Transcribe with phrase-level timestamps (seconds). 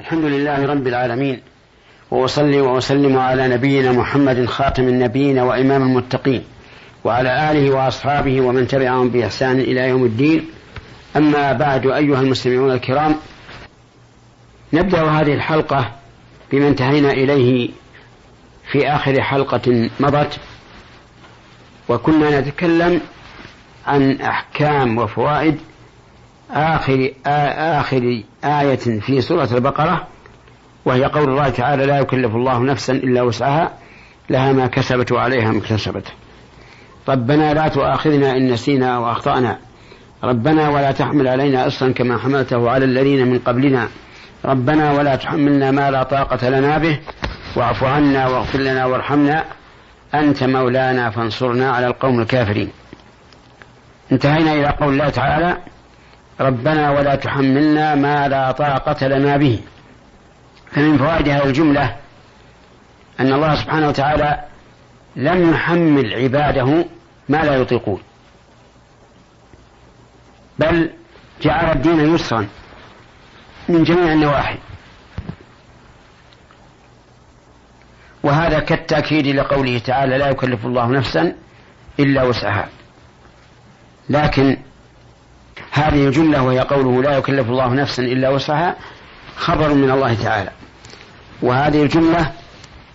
[0.00, 1.40] الحمد لله رب العالمين
[2.10, 6.44] وأصلي وأسلم على نبينا محمد خاتم النبيين وإمام المتقين
[7.04, 10.44] وعلى آله وأصحابه ومن تبعهم بإحسان إلى يوم الدين.
[11.16, 13.14] أما بعد أيها المستمعون الكرام
[14.72, 15.90] نبدأ هذه الحلقة
[16.52, 17.68] بما انتهينا إليه
[18.72, 20.38] في آخر حلقة مضت
[21.88, 23.00] وكنا نتكلم
[23.86, 25.58] عن أحكام وفوائد
[26.54, 30.06] آخر آخر آية في سورة البقرة
[30.84, 33.72] وهي قول الله تعالى لا يكلف الله نفسا إلا وسعها
[34.30, 36.06] لها ما كسبت وعليها ما اكتسبت.
[37.08, 39.58] ربنا لا تؤاخذنا إن نسينا أو أخطأنا.
[40.24, 43.88] ربنا ولا تحمل علينا إصرا كما حملته على الذين من قبلنا.
[44.44, 46.98] ربنا ولا تحملنا ما لا طاقة لنا به.
[47.56, 49.44] واعف عنا واغفر لنا وارحمنا.
[50.14, 52.68] أنت مولانا فانصرنا على القوم الكافرين.
[54.12, 55.56] انتهينا إلى قول الله تعالى
[56.40, 59.60] ربنا ولا تحملنا ما لا طاقة لنا به.
[60.72, 61.96] فمن فوائد هذه الجملة
[63.20, 64.44] أن الله سبحانه وتعالى
[65.16, 66.84] لم يحمل عباده
[67.28, 68.02] ما لا يطيقون.
[70.58, 70.90] بل
[71.42, 72.48] جعل الدين يسرا
[73.68, 74.58] من جميع النواحي.
[78.22, 81.34] وهذا كالتأكيد لقوله تعالى لا يكلف الله نفسا
[82.00, 82.68] إلا وسعها
[84.10, 84.56] لكن
[85.74, 88.76] هذه الجملة وهي قوله لا يكلف الله نفسا إلا وسعها
[89.36, 90.50] خبر من الله تعالى.
[91.42, 92.32] وهذه الجملة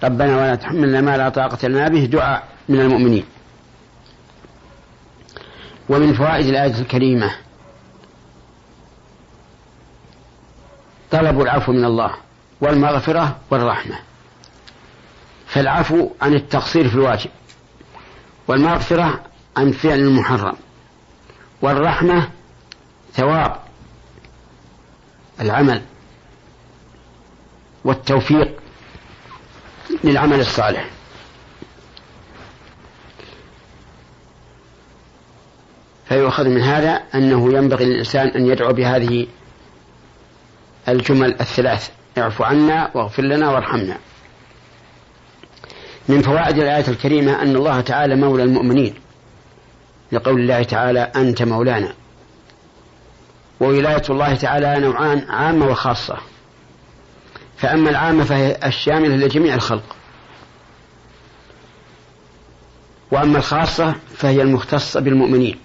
[0.03, 3.25] ربنا ولا تحملنا ما لا طاقة لنا به دعاء من المؤمنين.
[5.89, 7.31] ومن فوائد الآية الكريمة
[11.11, 12.13] طلب العفو من الله
[12.61, 13.95] والمغفرة والرحمة.
[15.47, 17.29] فالعفو عن التقصير في الواجب
[18.47, 19.23] والمغفرة
[19.57, 20.55] عن فعل المحرم
[21.61, 22.29] والرحمة
[23.13, 23.55] ثواب
[25.41, 25.81] العمل
[27.83, 28.59] والتوفيق
[30.03, 30.89] للعمل الصالح.
[36.05, 39.27] فيؤخذ من هذا أنه ينبغي للإنسان أن يدعو بهذه
[40.87, 43.97] الجمل الثلاث اعف عنا واغفر لنا وارحمنا.
[46.09, 48.93] من فوائد الآية الكريمة أن الله تعالى مولى المؤمنين
[50.11, 51.93] لقول الله تعالى أنت مولانا.
[53.59, 56.17] وولاية الله تعالى نوعان عامة وخاصة.
[57.57, 59.95] فأما العامة فهي الشاملة لجميع الخلق.
[63.11, 65.59] وأما الخاصة فهي المختصة بالمؤمنين.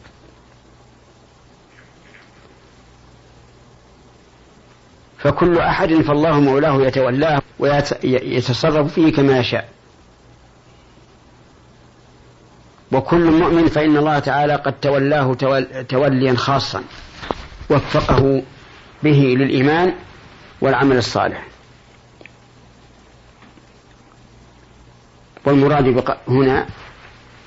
[5.19, 9.69] فكل أحد فالله مولاه يتولاه ويتصرف فيه كما يشاء.
[12.93, 15.35] وكل مؤمن فإن الله تعالى قد تولاه
[15.89, 16.83] توليا خاصا.
[17.71, 18.43] وفقه
[19.03, 19.95] به للإيمان
[20.61, 21.47] والعمل الصالح.
[25.45, 26.67] والمراد هنا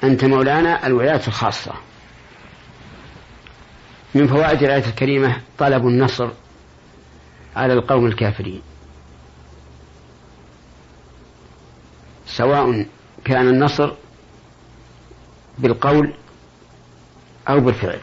[0.04, 1.74] أنت مولانا الولاية الخاصة.
[4.16, 6.30] من فوائد الآية الكريمة طلب النصر
[7.56, 8.62] على القوم الكافرين.
[12.28, 12.86] سواء
[13.26, 13.92] كان النصر
[15.58, 16.14] بالقول
[17.50, 18.00] أو بالفعل.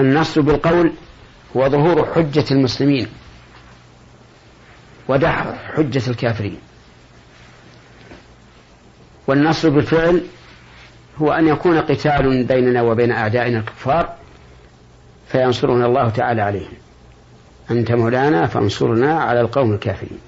[0.00, 0.92] النصر بالقول
[1.56, 3.06] هو ظهور حجة المسلمين
[5.08, 6.58] ودحر حجة الكافرين.
[9.26, 10.22] والنصر بالفعل
[11.18, 14.14] هو أن يكون قتال بيننا وبين أعدائنا الكفار
[15.28, 16.72] فينصرنا الله تعالى عليهم.
[17.70, 20.18] أنت مولانا فانصرنا على القوم الكافرين.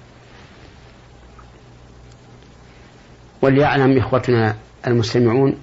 [3.42, 5.58] وليعلم إخوتنا المستمعون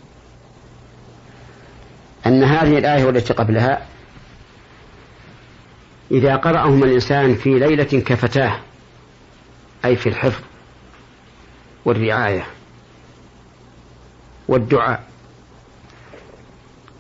[2.25, 3.81] أن هذه الآية والتي قبلها
[6.11, 8.59] إذا قرأهم الإنسان في ليلة كفتاه
[9.85, 10.43] أي في الحفظ
[11.85, 12.47] والرعاية
[14.47, 15.03] والدعاء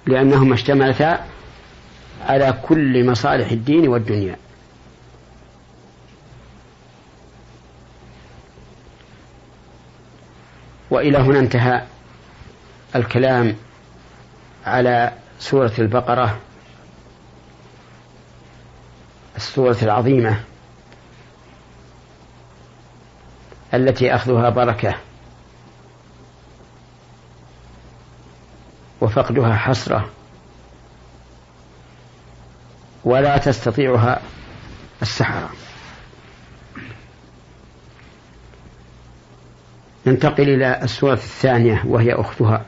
[0.05, 1.25] لأنهما اشتملتا
[2.21, 4.37] على كل مصالح الدين والدنيا.
[10.89, 11.83] وإلى هنا انتهى
[12.95, 13.55] الكلام
[14.65, 16.39] على سورة البقرة.
[19.55, 20.39] السورة العظيمة
[23.73, 24.95] التي أخذها بركة
[29.01, 30.09] وفقدها حسرة
[33.05, 34.21] ولا تستطيعها
[35.01, 35.49] السحرة.
[40.07, 42.65] ننتقل إلى السورة الثانية وهي أختها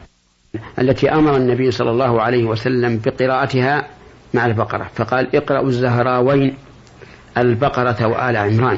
[0.80, 3.88] التي أمر النبي صلى الله عليه وسلم بقراءتها
[4.34, 6.58] مع البقرة فقال اقرأوا الزهراوين
[7.38, 8.78] البقرة وآل عمران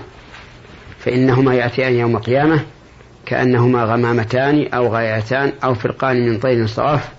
[0.99, 2.59] فإنهما يأتيان يوم القيامة
[3.25, 7.09] كأنهما غمامتان أو غايتان أو فرقان من طير صواف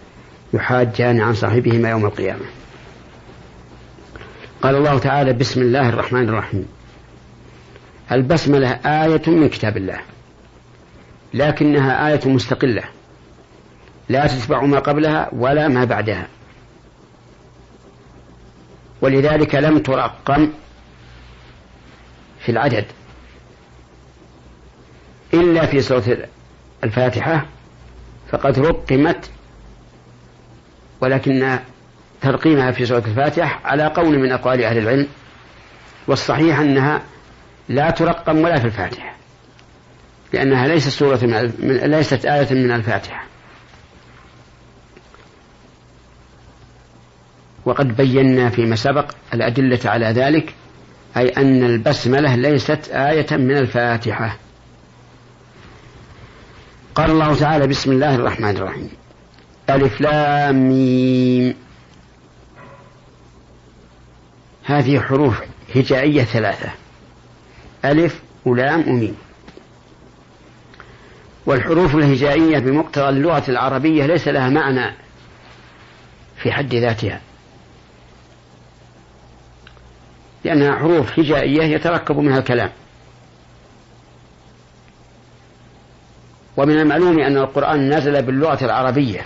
[0.54, 2.44] يحاجان عن صاحبهما يوم القيامة.
[4.62, 6.66] قال الله تعالى بسم الله الرحمن الرحيم.
[8.12, 10.00] البسملة آية من كتاب الله
[11.34, 12.82] لكنها آية مستقلة
[14.08, 16.26] لا تتبع ما قبلها ولا ما بعدها.
[19.02, 20.48] ولذلك لم ترقم
[22.50, 22.84] في العدد.
[25.34, 26.28] إلا في سورة
[26.84, 27.46] الفاتحة
[28.30, 29.30] فقد رقمت
[31.00, 31.58] ولكن
[32.20, 35.08] ترقيمها في سورة الفاتحة على قول من أقوال أهل العلم
[36.06, 37.02] والصحيح أنها
[37.68, 39.14] لا ترقم ولا في الفاتحة
[40.32, 43.26] لأنها ليست سورة من ليست آية من الفاتحة.
[47.64, 50.54] وقد بينا فيما سبق الأدلة على ذلك
[51.16, 54.36] أي أن البسملة ليست آية من الفاتحة.
[56.94, 58.90] قال الله تعالى بسم الله الرحمن الرحيم.
[59.70, 61.54] ألف لام ميم.
[64.64, 65.40] هذه حروف
[65.74, 66.70] هجائية ثلاثة.
[67.84, 69.16] ألف ولام وميم.
[71.46, 74.94] والحروف الهجائية بمقتضى اللغة العربية ليس لها معنى
[76.36, 77.20] في حد ذاتها.
[80.44, 82.70] لأنها حروف هجائية يتركب منها الكلام.
[86.56, 89.20] ومن المعلوم أن القرآن نزل باللغة العربية.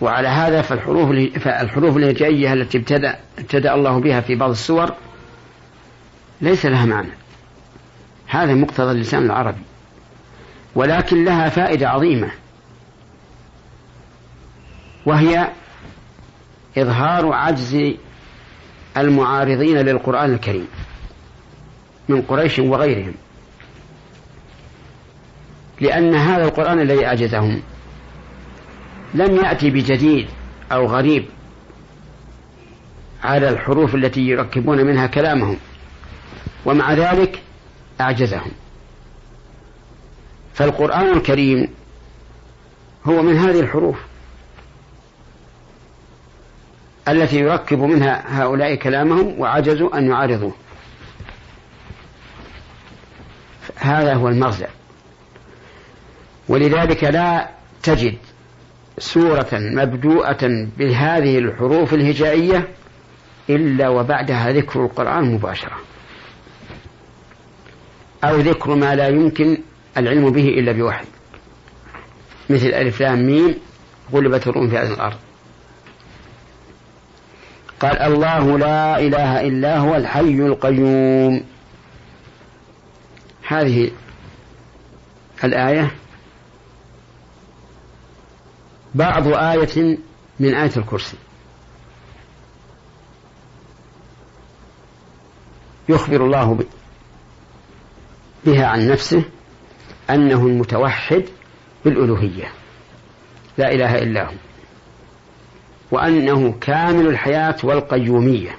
[0.00, 4.94] وعلى هذا فالحروف فالحروف الهجائية التي ابتدأ ابتدأ الله بها في بعض السور
[6.40, 7.12] ليس لها معنى.
[8.26, 9.62] هذا مقتضى اللسان العربي.
[10.74, 12.30] ولكن لها فائدة عظيمة.
[15.06, 15.48] وهي
[16.78, 17.94] إظهار عجز
[18.96, 20.68] المعارضين للقرآن الكريم
[22.08, 23.14] من قريش وغيرهم.
[25.80, 27.62] لأن هذا القرآن الذي أعجزهم
[29.14, 30.28] لم يأتي بجديد
[30.72, 31.24] أو غريب
[33.22, 35.56] على الحروف التي يركبون منها كلامهم
[36.64, 37.42] ومع ذلك
[38.00, 38.50] أعجزهم.
[40.54, 41.68] فالقرآن الكريم
[43.04, 44.11] هو من هذه الحروف.
[47.08, 50.54] التي يركب منها هؤلاء كلامهم وعجزوا أن يعارضوه.
[53.76, 54.68] هذا هو المرجع
[56.48, 57.50] ولذلك لا
[57.82, 58.14] تجد
[58.98, 62.68] سورة مبدوءة بهذه الحروف الهجائية
[63.50, 65.76] إلا وبعدها ذكر القرآن مباشرة.
[68.24, 69.58] أو ذكر ما لا يمكن
[69.96, 71.04] العلم به إلا بوحي.
[72.50, 73.54] مثل ألف لام ميم
[74.12, 75.16] غلبت الروم في هذه الأرض.
[77.82, 81.44] قال الله لا إله إلا هو الحي القيوم.
[83.48, 83.90] هذه
[85.44, 85.94] الآية
[88.94, 89.98] بعض آية
[90.40, 91.16] من آية الكرسي.
[95.88, 96.58] يخبر الله
[98.44, 99.24] بها عن نفسه
[100.10, 101.24] أنه المتوحد
[101.84, 102.52] بالألوهية.
[103.58, 104.34] لا إله إلا هو.
[105.92, 108.56] وأنه كامل الحياة والقيومية.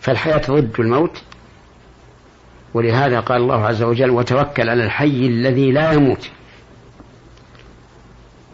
[0.00, 1.22] فالحياة ضد الموت
[2.74, 6.30] ولهذا قال الله عز وجل وتوكل على الحي الذي لا يموت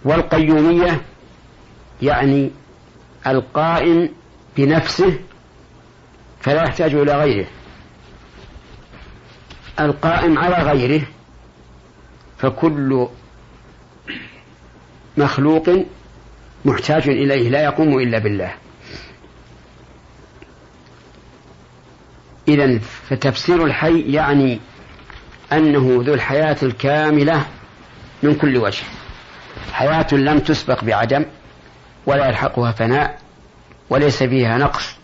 [0.04, 1.00] والقيومية
[2.02, 2.50] يعني
[3.26, 4.08] القائم
[4.56, 5.18] بنفسه
[6.40, 7.46] فلا يحتاج إلى غيره.
[9.80, 11.02] القائم على غيره
[12.38, 13.08] فكل
[15.16, 15.68] مخلوق
[16.64, 18.54] محتاج إليه لا يقوم إلا بالله.
[22.48, 24.60] إذا فتفسير الحي يعني
[25.52, 27.46] أنه ذو الحياة الكاملة
[28.22, 28.84] من كل وجه.
[29.72, 31.24] حياة لم تسبق بعدم
[32.06, 33.18] ولا يلحقها فناء
[33.90, 34.96] وليس فيها نقص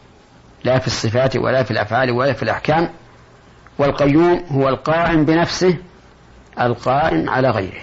[0.64, 2.90] لا في الصفات ولا في الأفعال ولا في الأحكام.
[3.78, 5.76] والقيوم هو القائم بنفسه
[6.60, 7.82] القائم على غيره.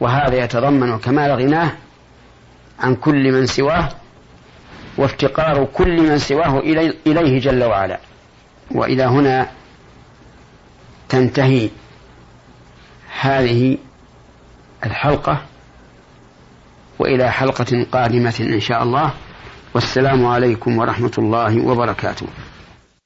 [0.00, 1.72] وهذا يتضمن كمال غناه
[2.80, 3.88] عن كل من سواه
[4.98, 6.58] وافتقار كل من سواه
[7.06, 7.98] إليه جل وعلا.
[8.70, 9.50] وإلى هنا
[11.08, 11.70] تنتهي
[13.20, 13.78] هذه
[14.86, 15.42] الحلقة
[16.98, 19.10] وإلى حلقة قادمة إن شاء الله.
[19.74, 22.26] والسلام عليكم ورحمة الله وبركاته.